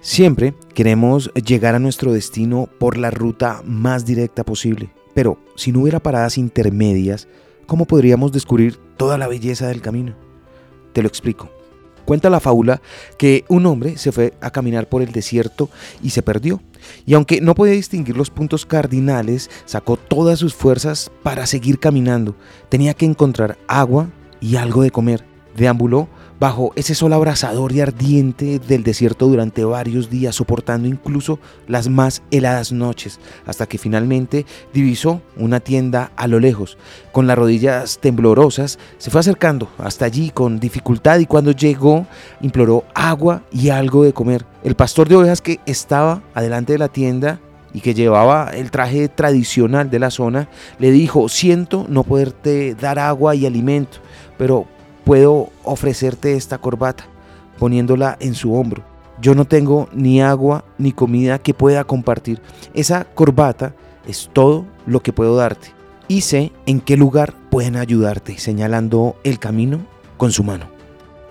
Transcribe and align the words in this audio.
Siempre 0.00 0.54
queremos 0.74 1.32
llegar 1.34 1.74
a 1.74 1.80
nuestro 1.80 2.12
destino 2.12 2.68
por 2.78 2.96
la 2.96 3.10
ruta 3.10 3.62
más 3.64 4.06
directa 4.06 4.44
posible, 4.44 4.90
pero 5.12 5.38
si 5.56 5.72
no 5.72 5.80
hubiera 5.80 5.98
paradas 5.98 6.38
intermedias, 6.38 7.26
¿cómo 7.66 7.84
podríamos 7.84 8.30
descubrir 8.30 8.78
toda 8.96 9.18
la 9.18 9.26
belleza 9.26 9.66
del 9.66 9.82
camino? 9.82 10.14
Te 10.92 11.02
lo 11.02 11.08
explico. 11.08 11.50
Cuenta 12.04 12.30
la 12.30 12.38
fábula 12.38 12.80
que 13.18 13.44
un 13.48 13.66
hombre 13.66 13.98
se 13.98 14.12
fue 14.12 14.34
a 14.40 14.52
caminar 14.52 14.88
por 14.88 15.02
el 15.02 15.10
desierto 15.10 15.68
y 16.00 16.10
se 16.10 16.22
perdió. 16.22 16.62
Y 17.04 17.14
aunque 17.14 17.40
no 17.40 17.56
podía 17.56 17.74
distinguir 17.74 18.16
los 18.16 18.30
puntos 18.30 18.66
cardinales, 18.66 19.50
sacó 19.64 19.96
todas 19.96 20.38
sus 20.38 20.54
fuerzas 20.54 21.10
para 21.24 21.44
seguir 21.46 21.80
caminando. 21.80 22.36
Tenía 22.68 22.94
que 22.94 23.04
encontrar 23.04 23.58
agua 23.66 24.10
y 24.40 24.56
algo 24.56 24.82
de 24.82 24.92
comer. 24.92 25.24
Deambuló 25.56 26.08
bajo 26.40 26.72
ese 26.76 26.94
sol 26.94 27.12
abrasador 27.12 27.72
y 27.72 27.80
ardiente 27.80 28.58
del 28.58 28.82
desierto 28.82 29.26
durante 29.26 29.64
varios 29.64 30.10
días, 30.10 30.36
soportando 30.36 30.88
incluso 30.88 31.38
las 31.66 31.88
más 31.88 32.22
heladas 32.30 32.72
noches, 32.72 33.18
hasta 33.46 33.66
que 33.66 33.78
finalmente 33.78 34.46
divisó 34.72 35.20
una 35.36 35.60
tienda 35.60 36.12
a 36.16 36.26
lo 36.26 36.40
lejos. 36.40 36.78
Con 37.12 37.26
las 37.26 37.38
rodillas 37.38 37.98
temblorosas, 37.98 38.78
se 38.98 39.10
fue 39.10 39.20
acercando 39.20 39.68
hasta 39.78 40.04
allí 40.04 40.30
con 40.30 40.60
dificultad 40.60 41.18
y 41.18 41.26
cuando 41.26 41.52
llegó 41.52 42.06
imploró 42.40 42.84
agua 42.94 43.42
y 43.52 43.70
algo 43.70 44.04
de 44.04 44.12
comer. 44.12 44.46
El 44.62 44.74
pastor 44.74 45.08
de 45.08 45.16
ovejas 45.16 45.40
que 45.40 45.60
estaba 45.66 46.22
adelante 46.34 46.72
de 46.72 46.78
la 46.78 46.88
tienda 46.88 47.40
y 47.72 47.80
que 47.80 47.94
llevaba 47.94 48.50
el 48.54 48.70
traje 48.70 49.08
tradicional 49.08 49.90
de 49.90 49.98
la 49.98 50.10
zona, 50.10 50.48
le 50.78 50.90
dijo, 50.90 51.28
siento 51.28 51.86
no 51.88 52.02
poderte 52.02 52.74
dar 52.74 52.98
agua 52.98 53.34
y 53.34 53.44
alimento, 53.44 53.98
pero 54.38 54.66
puedo 55.08 55.48
ofrecerte 55.64 56.36
esta 56.36 56.58
corbata, 56.58 57.06
poniéndola 57.58 58.18
en 58.20 58.34
su 58.34 58.52
hombro. 58.52 58.84
Yo 59.22 59.34
no 59.34 59.46
tengo 59.46 59.88
ni 59.94 60.20
agua 60.20 60.66
ni 60.76 60.92
comida 60.92 61.38
que 61.38 61.54
pueda 61.54 61.84
compartir. 61.84 62.42
Esa 62.74 63.04
corbata 63.04 63.74
es 64.06 64.28
todo 64.34 64.66
lo 64.84 65.00
que 65.00 65.14
puedo 65.14 65.34
darte. 65.34 65.68
Y 66.08 66.20
sé 66.20 66.52
en 66.66 66.82
qué 66.82 66.98
lugar 66.98 67.32
pueden 67.48 67.76
ayudarte, 67.76 68.36
señalando 68.36 69.16
el 69.24 69.38
camino 69.38 69.80
con 70.18 70.30
su 70.30 70.44
mano. 70.44 70.66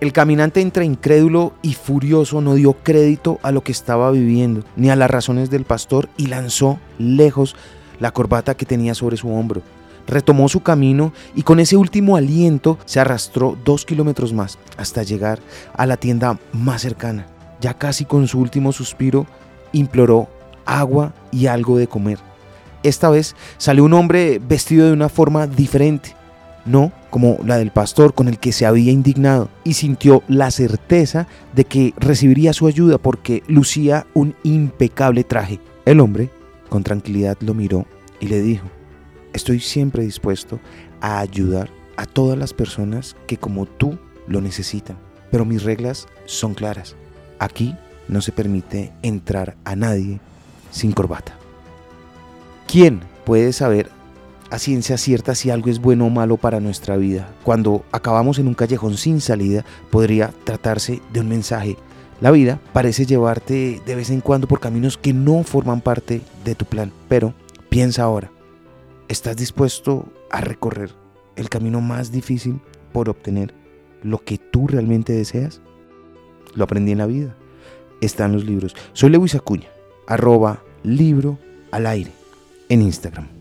El 0.00 0.12
caminante 0.12 0.60
entre 0.62 0.84
incrédulo 0.84 1.52
y 1.62 1.74
furioso 1.74 2.40
no 2.40 2.54
dio 2.54 2.72
crédito 2.72 3.38
a 3.44 3.52
lo 3.52 3.62
que 3.62 3.70
estaba 3.70 4.10
viviendo, 4.10 4.64
ni 4.74 4.90
a 4.90 4.96
las 4.96 5.12
razones 5.12 5.48
del 5.48 5.62
pastor, 5.62 6.08
y 6.16 6.26
lanzó 6.26 6.80
lejos 6.98 7.54
la 8.00 8.10
corbata 8.10 8.56
que 8.56 8.66
tenía 8.66 8.96
sobre 8.96 9.16
su 9.16 9.32
hombro 9.32 9.62
retomó 10.10 10.48
su 10.48 10.60
camino 10.60 11.12
y 11.34 11.42
con 11.42 11.60
ese 11.60 11.76
último 11.76 12.16
aliento 12.16 12.78
se 12.84 13.00
arrastró 13.00 13.56
dos 13.64 13.84
kilómetros 13.84 14.32
más 14.32 14.58
hasta 14.76 15.02
llegar 15.02 15.38
a 15.74 15.86
la 15.86 15.96
tienda 15.96 16.38
más 16.52 16.82
cercana. 16.82 17.26
Ya 17.60 17.74
casi 17.74 18.04
con 18.04 18.26
su 18.26 18.40
último 18.40 18.72
suspiro, 18.72 19.26
imploró 19.72 20.28
agua 20.66 21.14
y 21.30 21.46
algo 21.46 21.78
de 21.78 21.86
comer. 21.86 22.18
Esta 22.82 23.10
vez 23.10 23.36
salió 23.58 23.84
un 23.84 23.92
hombre 23.92 24.38
vestido 24.38 24.86
de 24.86 24.92
una 24.92 25.08
forma 25.08 25.46
diferente, 25.46 26.14
no 26.64 26.92
como 27.10 27.38
la 27.44 27.58
del 27.58 27.70
pastor 27.70 28.14
con 28.14 28.28
el 28.28 28.38
que 28.38 28.52
se 28.52 28.64
había 28.64 28.92
indignado, 28.92 29.50
y 29.64 29.74
sintió 29.74 30.22
la 30.28 30.50
certeza 30.50 31.26
de 31.54 31.64
que 31.64 31.92
recibiría 31.98 32.52
su 32.52 32.66
ayuda 32.66 32.98
porque 32.98 33.42
lucía 33.48 34.06
un 34.14 34.34
impecable 34.42 35.24
traje. 35.24 35.60
El 35.84 36.00
hombre 36.00 36.30
con 36.68 36.82
tranquilidad 36.82 37.36
lo 37.40 37.52
miró 37.52 37.84
y 38.20 38.28
le 38.28 38.40
dijo, 38.40 38.66
Estoy 39.32 39.60
siempre 39.60 40.02
dispuesto 40.02 40.58
a 41.00 41.20
ayudar 41.20 41.70
a 41.96 42.06
todas 42.06 42.38
las 42.38 42.54
personas 42.54 43.16
que 43.26 43.36
como 43.36 43.66
tú 43.66 43.98
lo 44.26 44.40
necesitan, 44.40 44.96
pero 45.30 45.44
mis 45.44 45.62
reglas 45.62 46.08
son 46.24 46.54
claras. 46.54 46.96
Aquí 47.38 47.76
no 48.08 48.20
se 48.22 48.32
permite 48.32 48.92
entrar 49.02 49.56
a 49.64 49.76
nadie 49.76 50.20
sin 50.70 50.92
corbata. 50.92 51.36
¿Quién 52.66 53.00
puede 53.24 53.52
saber 53.52 53.90
a 54.50 54.58
ciencia 54.58 54.96
cierta 54.96 55.34
si 55.34 55.50
algo 55.50 55.70
es 55.70 55.80
bueno 55.80 56.06
o 56.06 56.10
malo 56.10 56.36
para 56.36 56.60
nuestra 56.60 56.96
vida? 56.96 57.28
Cuando 57.44 57.84
acabamos 57.92 58.38
en 58.38 58.48
un 58.48 58.54
callejón 58.54 58.96
sin 58.96 59.20
salida, 59.20 59.64
podría 59.90 60.32
tratarse 60.44 61.00
de 61.12 61.20
un 61.20 61.28
mensaje. 61.28 61.76
La 62.20 62.30
vida 62.30 62.60
parece 62.72 63.06
llevarte 63.06 63.80
de 63.84 63.94
vez 63.94 64.10
en 64.10 64.20
cuando 64.20 64.46
por 64.46 64.60
caminos 64.60 64.98
que 64.98 65.12
no 65.12 65.42
forman 65.42 65.80
parte 65.80 66.20
de 66.44 66.54
tu 66.54 66.64
plan, 66.64 66.92
pero 67.08 67.32
piensa 67.68 68.02
ahora, 68.02 68.30
¿Estás 69.10 69.36
dispuesto 69.36 70.06
a 70.30 70.40
recorrer 70.40 70.92
el 71.34 71.48
camino 71.48 71.80
más 71.80 72.12
difícil 72.12 72.60
por 72.92 73.08
obtener 73.08 73.52
lo 74.04 74.22
que 74.22 74.38
tú 74.38 74.68
realmente 74.68 75.12
deseas? 75.12 75.60
Lo 76.54 76.62
aprendí 76.62 76.92
en 76.92 76.98
la 76.98 77.06
vida. 77.06 77.34
Está 78.00 78.26
en 78.26 78.34
los 78.34 78.44
libros. 78.44 78.76
Soy 78.92 79.10
Lewis 79.10 79.34
Acuña, 79.34 79.66
arroba 80.06 80.62
libro 80.84 81.40
al 81.72 81.88
aire 81.88 82.12
en 82.68 82.82
Instagram. 82.82 83.39